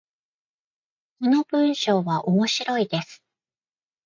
[1.19, 3.21] この文章は面白いです。